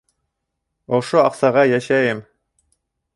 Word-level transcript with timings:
Ошо 0.99 1.21
аҡсаға 1.25 1.65
йәшәйем. 1.75 2.25